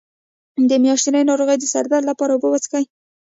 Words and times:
د 0.69 0.71
میاشتنۍ 0.83 1.21
ناروغۍ 1.29 1.57
د 1.59 1.65
سر 1.73 1.85
درد 1.91 2.03
لپاره 2.09 2.31
اوبه 2.33 2.47
وڅښئ 2.49 2.85